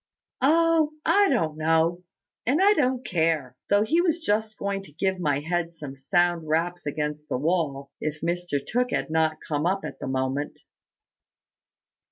[0.41, 2.01] "Oh, I don't know;
[2.47, 6.47] and I don't care though he was just going to give my head some sound
[6.47, 10.61] raps against the wall, if Mr Tooke had not come up at the moment."